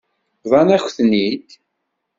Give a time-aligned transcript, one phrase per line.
[0.43, 1.49] Bḍan-akent-ten-id.